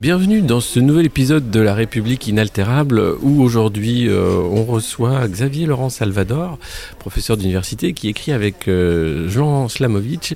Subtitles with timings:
[0.00, 5.66] Bienvenue dans ce nouvel épisode de La République inaltérable où aujourd'hui euh, on reçoit Xavier
[5.66, 6.56] Laurent Salvador,
[7.00, 10.34] professeur d'université qui écrit avec euh, Jean Slamovitch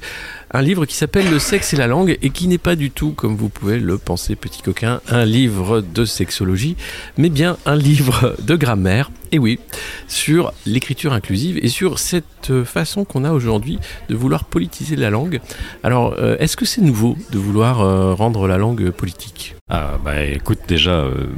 [0.51, 3.13] un livre qui s'appelle Le sexe et la langue et qui n'est pas du tout,
[3.13, 6.77] comme vous pouvez le penser petit coquin, un livre de sexologie,
[7.17, 9.61] mais bien un livre de grammaire, et oui,
[10.09, 15.41] sur l'écriture inclusive et sur cette façon qu'on a aujourd'hui de vouloir politiser la langue.
[15.85, 19.52] Alors, euh, est-ce que c'est nouveau de vouloir rendre la langue politique?
[19.55, 19.62] much.
[19.75, 21.29] Ah, bah écoute, déjà, euh,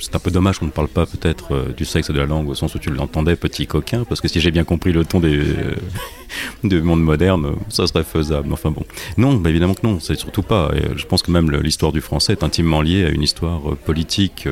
[0.00, 2.26] c'est un peu dommage qu'on ne parle pas peut-être euh, du sexe et de la
[2.26, 5.02] langue au sens où tu l'entendais, petit coquin, parce que si j'ai bien compris le
[5.06, 5.76] ton des, euh,
[6.62, 8.52] du monde moderne, ça serait faisable.
[8.52, 8.84] Enfin bon.
[9.16, 10.70] Non, bah évidemment que non, c'est surtout pas.
[10.74, 14.46] Et je pense que même l'histoire du français est intimement liée à une histoire politique.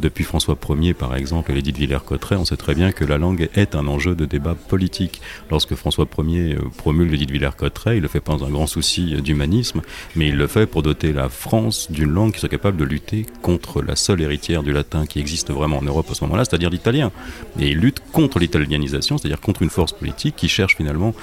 [0.00, 3.18] depuis François Ier, par exemple, et l'édit de Villers-Cotterêts, on sait très bien que la
[3.18, 5.20] langue est un enjeu de débat politique.
[5.50, 9.20] Lorsque François Ier promulgue l'édit de Villers-Cotterêts, il le fait pas dans un grand souci
[9.20, 9.82] d'humanisme,
[10.16, 13.26] mais il le fait pour doter la France d'une langue qui soit capable de lutter
[13.42, 16.70] contre la seule héritière du latin qui existe vraiment en Europe à ce moment-là, c'est-à-dire
[16.70, 17.10] l'italien.
[17.58, 21.14] Et il lutte contre l'italianisation, c'est-à-dire contre une force politique qui cherche finalement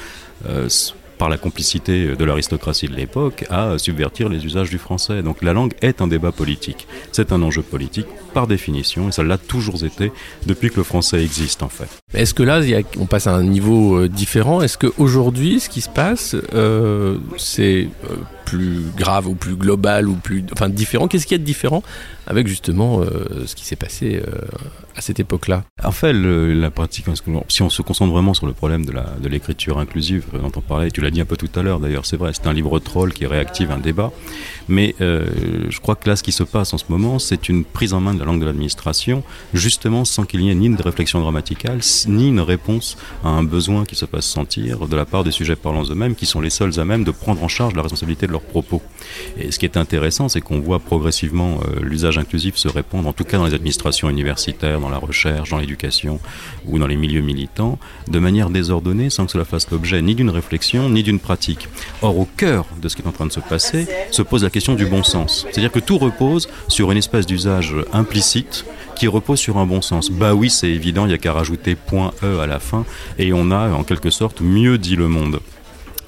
[0.48, 0.68] euh,
[1.18, 5.22] par la complicité de l'aristocratie de l'époque, à subvertir les usages du français.
[5.22, 6.88] Donc la langue est un débat politique.
[7.12, 10.12] C'est un enjeu politique par définition, et ça l'a toujours été
[10.46, 11.90] depuis que le français existe en fait.
[12.14, 12.62] Est-ce que là,
[12.98, 14.62] on passe à un niveau euh, différent?
[14.62, 17.90] Est-ce qu'aujourd'hui, ce qui se passe, euh, c'est
[18.50, 21.08] plus grave ou plus global ou plus enfin différent.
[21.08, 21.84] Qu'est-ce qu'il y a de différent
[22.26, 23.02] avec justement
[23.46, 24.22] ce qui s'est passé
[24.96, 25.64] à cette époque-là?
[25.84, 27.06] En fait, la pratique,
[27.48, 31.02] si on se concentre vraiment sur le problème de l'écriture inclusive dont on parlait, tu
[31.02, 33.26] l'as dit un peu tout à l'heure d'ailleurs, c'est vrai, c'est un livre troll qui
[33.26, 34.12] réactive un débat,
[34.68, 37.94] mais je crois que là, ce qui se passe en ce moment, c'est une prise
[37.94, 39.24] en main de la langue de l'administration,
[39.54, 43.86] justement sans qu'il n'y ait ni de réflexion grammaticale, ni une réponse à un besoin
[43.86, 46.80] qui se passe sentir de la part des sujets parlants eux-mêmes, qui sont les seuls
[46.80, 48.82] à même de prendre en charge la responsabilité de propos.
[49.38, 53.14] Et ce qui est intéressant, c'est qu'on voit progressivement euh, l'usage inclusif se répandre, en
[53.14, 56.20] tout cas dans les administrations universitaires, dans la recherche, dans l'éducation
[56.66, 60.30] ou dans les milieux militants, de manière désordonnée, sans que cela fasse l'objet ni d'une
[60.30, 61.68] réflexion, ni d'une pratique.
[62.02, 64.50] Or, au cœur de ce qui est en train de se passer, se pose la
[64.50, 65.46] question du bon sens.
[65.50, 70.12] C'est-à-dire que tout repose sur une espèce d'usage implicite qui repose sur un bon sens.
[70.12, 72.86] Bah oui, c'est évident, il n'y a qu'à rajouter point .e à la fin
[73.18, 75.40] et on a en quelque sorte mieux dit le monde.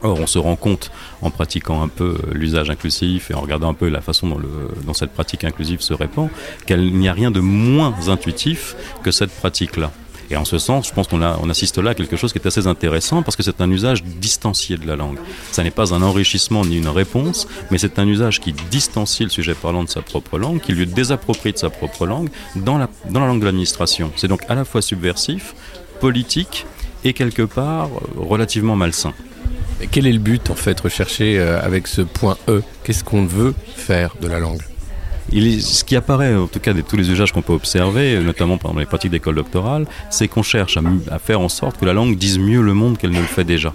[0.03, 0.91] Or, on se rend compte
[1.21, 5.11] en pratiquant un peu l'usage inclusif et en regardant un peu la façon dont, cette
[5.11, 6.29] pratique inclusive se répand,
[6.65, 9.91] qu'il n'y a rien de moins intuitif que cette pratique-là.
[10.31, 12.47] Et en ce sens, je pense qu'on on assiste là à quelque chose qui est
[12.47, 15.17] assez intéressant parce que c'est un usage distancié de la langue.
[15.51, 19.29] Ça n'est pas un enrichissement ni une réponse, mais c'est un usage qui distancie le
[19.29, 22.87] sujet parlant de sa propre langue, qui lui désapproprie de sa propre langue dans la,
[23.09, 24.13] dans la langue de l'administration.
[24.15, 25.53] C'est donc à la fois subversif,
[25.99, 26.65] politique
[27.03, 29.13] et quelque part relativement malsain.
[29.89, 32.61] Quel est le but en fait recherché euh, avec ce point E?
[32.83, 34.61] Qu'est-ce qu'on veut faire de la langue?
[35.31, 38.79] Ce qui apparaît, en tout cas, de tous les usages qu'on peut observer, notamment pendant
[38.79, 40.77] les pratiques d'école doctorale, c'est qu'on cherche
[41.09, 43.45] à, faire en sorte que la langue dise mieux le monde qu'elle ne le fait
[43.45, 43.73] déjà.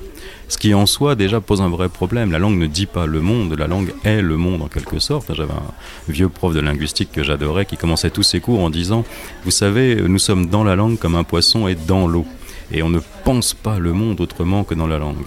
[0.49, 2.31] Ce qui en soi déjà pose un vrai problème.
[2.31, 5.33] La langue ne dit pas le monde, la langue est le monde en quelque sorte.
[5.35, 9.05] J'avais un vieux prof de linguistique que j'adorais qui commençait tous ses cours en disant,
[9.45, 12.27] vous savez, nous sommes dans la langue comme un poisson est dans l'eau.
[12.71, 15.25] Et on ne pense pas le monde autrement que dans la langue.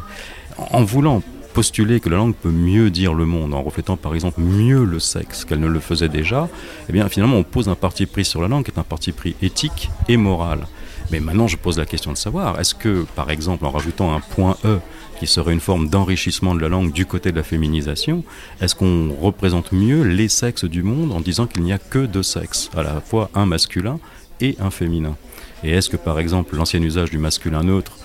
[0.71, 1.21] En voulant
[1.53, 4.99] postuler que la langue peut mieux dire le monde en reflétant par exemple mieux le
[4.99, 6.47] sexe qu'elle ne le faisait déjà,
[6.87, 9.11] eh bien finalement on pose un parti pris sur la langue qui est un parti
[9.11, 10.67] pris éthique et moral.
[11.11, 14.19] Mais maintenant je pose la question de savoir, est-ce que par exemple en rajoutant un
[14.19, 14.77] point E
[15.19, 18.23] qui serait une forme d'enrichissement de la langue du côté de la féminisation,
[18.61, 22.23] est-ce qu'on représente mieux les sexes du monde en disant qu'il n'y a que deux
[22.23, 23.99] sexes, à la fois un masculin
[24.39, 25.17] et un féminin?
[25.63, 27.97] Et est-ce que par exemple l'ancien usage du masculin neutre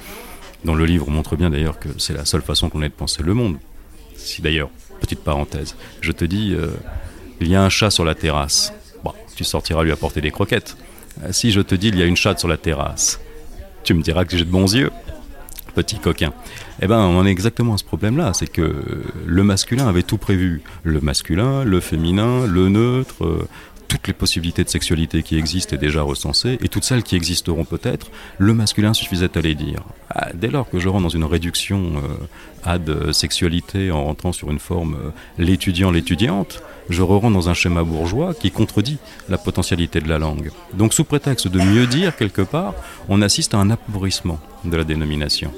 [0.65, 3.23] dont le livre montre bien d'ailleurs que c'est la seule façon qu'on ait de penser
[3.23, 3.59] le monde.
[4.17, 4.71] Si d'ailleurs,
[5.01, 6.69] petite parenthèse, je te dis, euh,
[7.41, 8.73] il y a un chat sur la terrasse.
[9.37, 10.77] Tu sortiras lui apporter des croquettes.
[11.23, 13.21] Euh, si je te dis, il y a une chatte sur la terrasse,
[13.83, 14.91] tu me diras que j'ai de bons yeux,
[15.75, 16.33] petit coquin.
[16.81, 20.63] Eh ben, on est exactement à ce problème-là, c'est que le masculin avait tout prévu.
[20.83, 23.49] Le masculin, le féminin, le neutre, euh,
[23.95, 27.65] toutes les possibilités de sexualité qui existent est déjà recensées, et toutes celles qui existeront
[27.65, 29.85] peut-être, le masculin suffisait à les dire.
[30.11, 32.03] Ah, dès lors que je rentre dans une réduction
[32.65, 34.97] ad sexualité en rentrant sur une forme
[35.39, 36.61] l'étudiant, l'étudiante,
[36.91, 38.99] je re rentre dans un schéma bourgeois qui contredit
[39.29, 40.51] la potentialité de la langue.
[40.73, 42.75] Donc sous prétexte de mieux dire quelque part,
[43.09, 45.53] on assiste à un appauvrissement de la dénomination.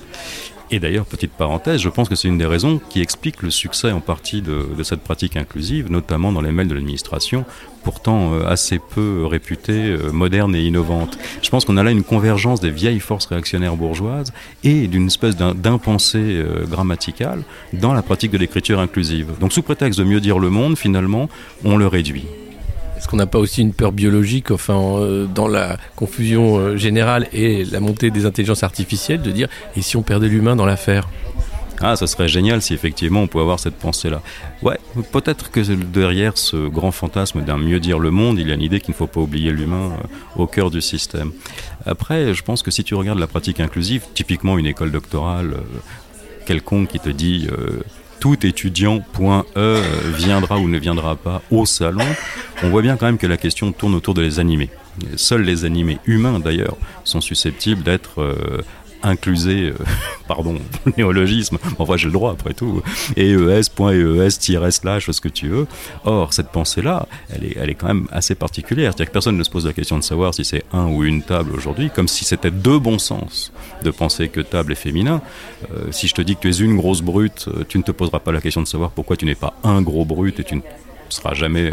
[0.72, 3.92] Et d'ailleurs, petite parenthèse, je pense que c'est une des raisons qui explique le succès
[3.92, 7.44] en partie de, cette pratique inclusive, notamment dans les mails de l'administration,
[7.84, 11.18] pourtant euh, assez peu réputée, euh, moderne et innovante.
[11.40, 14.32] Je pense qu'on a là une convergence des vieilles forces réactionnaires bourgeoises
[14.64, 17.42] et d'une espèce d'impensée euh, grammaticale
[17.72, 19.38] dans la pratique de l'écriture inclusive.
[19.40, 21.28] Donc sous prétexte de mieux dire le monde, finalement,
[21.64, 22.26] on le réduit.
[22.96, 27.28] Est-ce qu'on n'a pas aussi une peur biologique, enfin, euh, dans la confusion euh, générale
[27.32, 31.08] et la montée des intelligences artificielles, de dire et si on perdait l'humain dans l'affaire?
[31.82, 34.22] Ah, ça serait génial si effectivement on pouvait avoir cette pensée-là.
[34.62, 34.78] Ouais,
[35.12, 38.62] peut-être que derrière ce grand fantasme d'un mieux dire le monde, il y a une
[38.62, 41.32] idée qu'il ne faut pas oublier l'humain euh, au cœur du système.
[41.84, 45.56] Après, je pense que si tu regardes la pratique inclusive, typiquement une école doctorale
[46.46, 47.49] quelconque qui te dit
[48.20, 49.82] tout étudiant.e
[50.16, 52.04] viendra ou ne viendra pas au salon,
[52.62, 54.70] on voit bien quand même que la question tourne autour de les animés.
[55.16, 58.62] Seuls les animés humains d'ailleurs sont susceptibles d'être euh,
[59.06, 59.75] inclusé, euh,
[60.29, 60.56] pardon,
[60.97, 62.82] néologisme, enfin j'ai le droit après tout,
[63.17, 65.67] EES.EES-slash, ce que tu veux.
[66.05, 68.93] Or, cette pensée-là, elle est, elle est quand même assez particulière.
[68.93, 71.23] C'est-à-dire que personne ne se pose la question de savoir si c'est un ou une
[71.23, 75.23] table aujourd'hui, comme si c'était de bon sens de penser que table est féminin.
[75.73, 77.93] Euh, si je te dis que tu es une grosse brute, euh, tu ne te
[77.93, 80.56] poseras pas la question de savoir pourquoi tu n'es pas un gros brute et tu
[80.56, 80.61] ne
[81.09, 81.73] seras jamais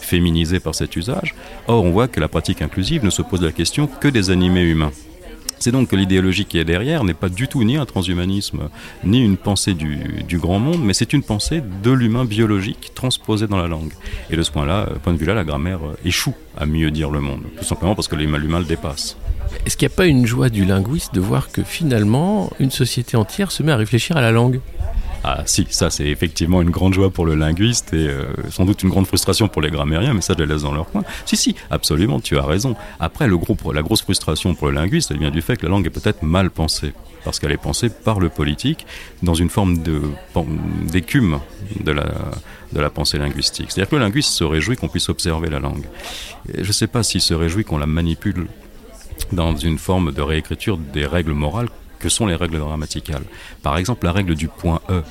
[0.00, 1.34] féminisé par cet usage.
[1.66, 4.62] Or, on voit que la pratique inclusive ne se pose la question que des animés
[4.62, 4.92] humains.
[5.58, 8.68] C'est donc que l'idéologie qui est derrière n'est pas du tout ni un transhumanisme,
[9.04, 13.56] ni une pensée du, grand monde, mais c'est une pensée de l'humain biologique transposée dans
[13.56, 13.92] la langue.
[14.30, 17.10] Et de ce point-là, euh, point de vue-là, la grammaire euh, échoue à mieux dire
[17.10, 19.16] le monde, tout simplement parce que l'humain le dépasse.
[19.66, 23.16] Est-ce qu'il n'y a pas une joie du linguiste de voir que finalement, une société
[23.16, 24.60] entière se met à réfléchir à la langue?
[25.24, 28.82] Ah si, ça c'est effectivement une grande joie pour le linguiste et euh, sans doute
[28.82, 31.02] une grande frustration pour les grammairiens, mais ça je les laisse dans leur coin.
[31.26, 32.76] Si, si, absolument, tu as raison.
[33.00, 33.38] Après, le
[33.72, 36.22] la grosse frustration pour le linguiste, elle vient du fait que la langue est peut-être
[36.22, 36.92] mal pensée,
[37.24, 38.86] parce qu'elle est pensée par le politique
[39.22, 39.78] dans une forme
[40.90, 41.40] d'écume
[41.80, 42.06] de, la,
[42.72, 43.66] de la pensée linguistique.
[43.70, 45.84] C'est-à-dire que le linguiste se réjouit qu'on puisse observer la langue.
[46.52, 48.46] je ne sais pas s'il se réjouit qu'on la manipule
[49.32, 51.68] dans une forme de réécriture des règles morales
[51.98, 53.24] que sont les règles grammaticales.
[53.62, 55.02] Par exemple, la règle du point E,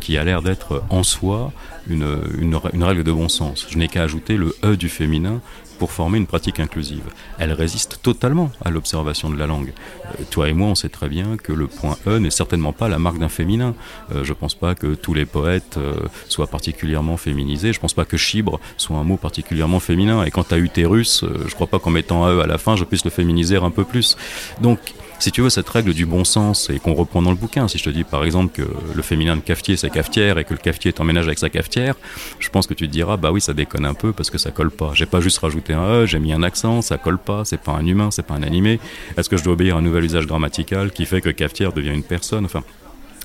[0.00, 1.52] qui a l'air d'être en soi
[1.88, 3.66] une, une, règle de bon sens.
[3.70, 5.40] Je n'ai qu'à ajouter le E du féminin
[5.78, 7.04] pour former une pratique inclusive.
[7.38, 9.72] Elle résiste totalement à l'observation de la langue.
[10.06, 12.88] Euh, toi et moi, on sait très bien que le point E n'est certainement pas
[12.88, 13.74] la marque d'un féminin.
[14.14, 15.94] Euh, je ne pense pas que tous les poètes euh,
[16.28, 17.72] soient particulièrement féminisés.
[17.72, 20.24] Je ne pense pas que chibre soit un mot particulièrement féminin.
[20.24, 22.84] Et quant à utérus, je ne crois pas qu'en mettant E à la fin, je
[22.84, 24.16] puisse le féminiser un peu plus.
[24.60, 27.68] Donc, si tu veux, cette règle du bon sens et qu'on reprend dans le bouquin,
[27.68, 30.52] si je te dis par exemple que le féminin de cafetier c'est cafetière et que
[30.52, 31.94] le cafetier est en avec sa cafetière,
[32.38, 34.50] je pense que tu te diras bah oui ça déconne un peu parce que ça
[34.50, 34.90] colle pas.
[34.94, 37.72] J'ai pas juste rajouté un e, j'ai mis un accent, ça colle pas, c'est pas
[37.72, 38.78] un humain, c'est pas un animé.
[39.16, 41.94] Est-ce que je dois obéir à un nouvel usage grammatical qui fait que cafetière devient
[41.94, 42.44] une personne?
[42.44, 42.62] Enfin,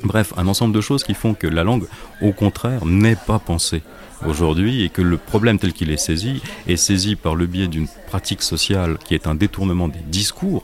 [0.03, 1.85] bref, un ensemble de choses qui font que la langue,
[2.21, 3.81] au contraire, n'est pas pensée
[4.25, 7.87] aujourd'hui et que le problème tel qu'il est saisi est saisi par le biais d'une
[8.07, 10.63] pratique sociale qui est un détournement des discours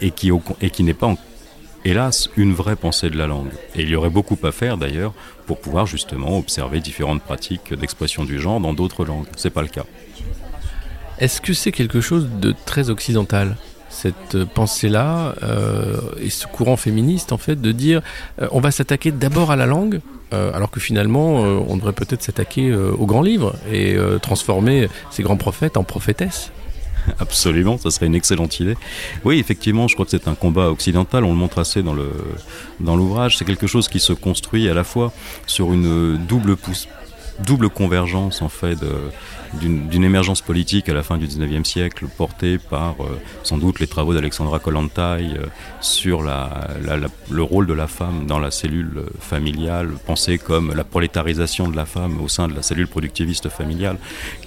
[0.00, 0.30] et qui,
[0.72, 1.14] qui n'est pas,
[1.84, 3.50] hélas, une vraie pensée de la langue.
[3.74, 5.12] Et il y aurait beaucoup à faire d'ailleurs
[5.46, 9.26] pour pouvoir justement observer différentes pratiques d'expression du genre dans d'autres langues.
[9.36, 9.84] C'est pas le cas.
[11.18, 13.56] Est-ce que c'est quelque chose de très occidental
[13.90, 18.02] cette pensée-là euh, et ce courant féministe en fait de dire
[18.40, 20.00] euh, on va s'attaquer d'abord à la langue
[20.32, 25.36] euh, alors que finalement on devrait peut-être s'attaquer aux grands livres et transformer ces grands
[25.36, 26.52] prophètes en prophétesses?
[27.18, 28.76] Absolument, ça serait une excellente idée.
[29.24, 33.38] Oui, effectivement, je crois que c'est un combat occidental, on le montre assez dans l'ouvrage.
[33.38, 35.12] C'est quelque chose qui se construit à la fois
[35.46, 36.88] sur une double pousse
[37.44, 38.78] double convergence en fait
[39.54, 43.86] d'une émergence politique à la fin du 19e siècle portée par euh, sans doute les
[43.86, 45.46] travaux d'Alexandra Kollontai euh,
[45.80, 51.76] sur le rôle de la femme dans la cellule familiale, pensée comme la prolétarisation de
[51.76, 53.98] la femme au sein de la cellule productiviste familiale,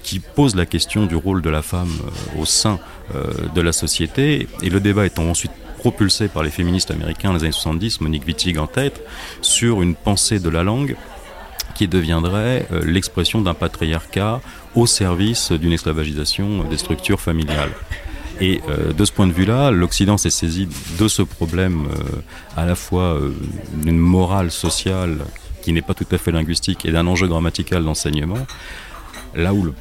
[0.03, 1.91] qui pose la question du rôle de la femme
[2.35, 2.79] euh, au sein
[3.53, 4.47] de la société.
[4.61, 8.25] Et le débat étant ensuite propulsé par les féministes américains dans les années 70, Monique
[8.25, 9.01] Wittig en tête,
[9.41, 10.95] sur une pensée de la langue
[11.73, 14.41] qui deviendrait euh, l'expression d'un patriarcat
[14.75, 17.71] au service d'une esclavagisation des structures familiales.
[18.41, 20.67] Et euh, de ce point de vue-là, l'Occident s'est saisi
[20.99, 22.21] de ce problème euh,
[22.57, 23.19] à la fois
[23.73, 25.19] d'une morale sociale
[25.61, 28.45] qui n'est pas tout à fait linguistique et d'un enjeu grammatical d'enseignement,
[29.35, 29.73] là où le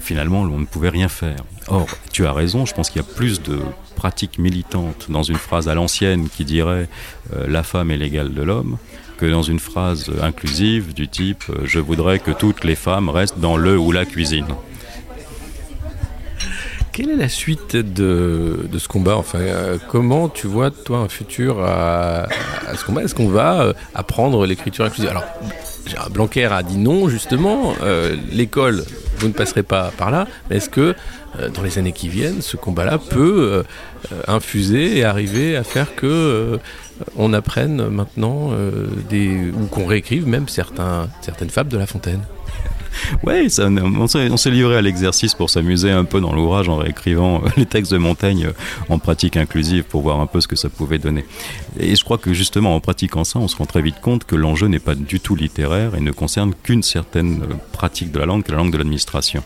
[0.00, 1.38] finalement, on ne pouvait rien faire.
[1.68, 3.60] Or, tu as raison, je pense qu'il y a plus de
[3.94, 6.88] pratiques militantes dans une phrase à l'ancienne qui dirait
[7.32, 8.76] la femme est l'égale de l'homme
[9.18, 13.40] que dans une phrase inclusive du type euh, je voudrais que toutes les femmes restent
[13.40, 14.46] dans le ou la cuisine.
[16.92, 21.08] Quelle est la suite de, de ce combat Enfin, euh, comment tu vois toi un
[21.08, 22.26] futur à,
[22.74, 23.02] ce combat?
[23.02, 25.10] Est-ce qu'on va euh, apprendre l'écriture inclusive?
[25.10, 25.24] Alors,
[26.10, 27.74] Blanquer a dit non justement.
[28.32, 28.84] L'école,
[29.18, 30.26] vous ne passerez pas par là.
[30.50, 30.94] Est-ce que
[31.54, 33.64] dans les années qui viennent, ce combat-là peut
[34.26, 36.58] infuser et arriver à faire que
[37.16, 42.22] on apprenne maintenant euh, des ou qu'on réécrive même certains, certaines fables de La Fontaine
[43.24, 47.48] Ouais, on s'est livré à l'exercice pour s'amuser un peu dans l'ouvrage en réécrivant euh,
[47.56, 48.52] les textes de Montaigne euh,
[48.88, 51.24] en pratique inclusive pour voir un peu ce que ça pouvait donner.
[51.78, 54.36] Et je crois que justement en pratiquant ça, on se rend très vite compte que
[54.36, 58.26] l'enjeu n'est pas du tout littéraire et ne concerne qu'une certaine euh, pratique de la
[58.26, 59.42] langue, qui est la langue de l'administration.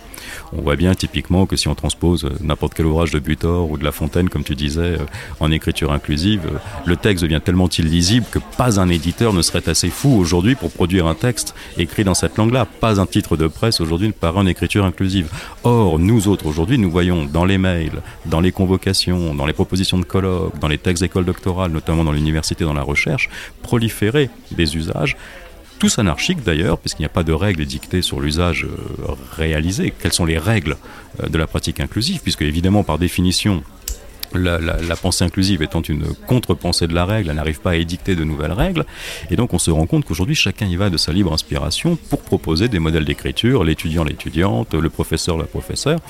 [0.52, 3.84] On voit bien typiquement que si on transpose n'importe quel ouvrage de Butor ou de
[3.84, 4.96] La Fontaine, comme tu disais,
[5.40, 6.42] en écriture inclusive,
[6.86, 10.70] le texte devient tellement illisible que pas un éditeur ne serait assez fou aujourd'hui pour
[10.70, 12.66] produire un texte écrit dans cette langue-là.
[12.66, 15.28] Pas un titre de presse aujourd'hui ne paraît en écriture inclusive.
[15.64, 19.98] Or, nous autres aujourd'hui, nous voyons dans les mails, dans les convocations, dans les propositions
[19.98, 23.28] de colloques, dans les textes d'école doctorale, notamment dans l'université, dans la recherche,
[23.62, 25.16] proliférer des usages
[25.82, 29.92] tous anarchiques d'ailleurs, puisqu'il n'y a pas de règles dictées sur l'usage euh, réalisé.
[29.98, 30.76] Quelles sont les règles
[31.20, 32.20] euh, de la pratique inclusive?
[32.22, 33.64] Puisque évidemment, par définition,
[34.34, 38.24] la, pensée inclusive étant une contre-pensée de la règle, elle n'arrive pas à édicter de
[38.24, 38.84] nouvelles règles.
[39.30, 42.20] Et donc on se rend compte qu'aujourd'hui chacun y va de sa libre inspiration pour
[42.20, 46.00] proposer des modèles d'écriture, l'étudiant, l'étudiante, le professeur, la professeure,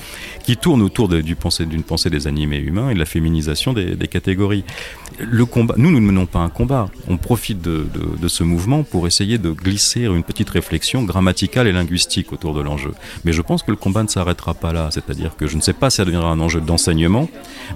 [0.43, 4.63] qui tournent autour d'une pensée, des animés humains et de la féminisation des, catégories.
[5.19, 6.89] Le combat, nous, nous ne menons pas un combat.
[7.07, 11.67] On profite de, de, de, ce mouvement pour essayer de glisser une petite réflexion grammaticale
[11.67, 12.91] et linguistique autour de l'enjeu.
[13.23, 14.89] Mais je pense que le combat ne s'arrêtera pas là.
[14.91, 17.29] C'est-à-dire que je ne sais pas si ça deviendra un enjeu d'enseignement,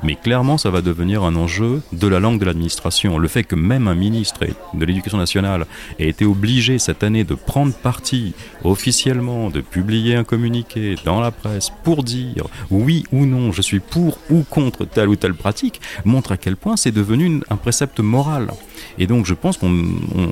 [0.04, 3.18] mais clairement, clairement, ça va devenir un enjeu de la langue de l'administration.
[3.18, 4.42] Le fait que même un ministre
[4.76, 5.66] de l'Éducation nationale
[5.98, 11.32] ait été obligé cette année de prendre parti officiellement, de publier un communiqué dans la
[11.32, 15.82] presse pour dire oui ou non, je suis pour ou contre telle ou telle pratique,
[16.06, 18.50] montre à quel point c'est devenu un précepte moral.
[19.00, 19.74] Et donc je pense qu'on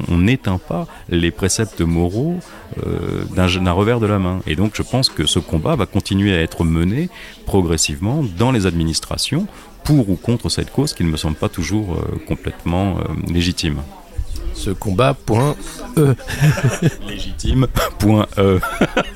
[0.10, 2.38] n'éteint pas les préceptes moraux
[2.86, 4.42] euh, d'un revers de la main.
[4.46, 7.10] Et donc je pense que ce combat va continuer à être mené
[7.48, 9.48] progressivement dans les administrations
[9.86, 13.82] pour ou contre cette cause qui ne me semble pas toujours euh, complètement euh, légitime.
[14.54, 15.56] Ce combat, point
[15.98, 16.15] E.
[17.08, 17.68] légitime,
[18.00, 18.60] point E.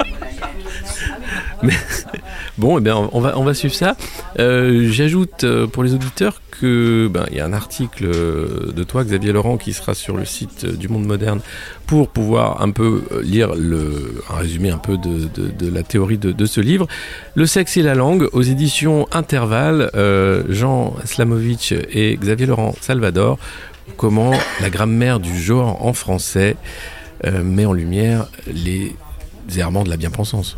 [2.58, 3.96] Bon, eh bien, on va, on va suivre ça.
[4.38, 9.06] Euh, J'ajoute euh, pour les auditeurs que ben, il y a un article de toi,
[9.06, 11.40] Xavier Laurent, qui sera sur le site du Monde Moderne
[11.88, 15.30] pour pouvoir un peu lire le, un résumé un peu de,
[15.70, 16.88] la théorie de, ce livre.
[17.36, 23.40] Le sexe et la langue aux éditions Intervalle, euh, Jean Slamovitch et Xavier Laurent Salvador.
[23.96, 26.58] Comment la grammaire du genre en français
[27.26, 28.96] euh, met en lumière les
[29.58, 30.58] errements de la bien-pensance.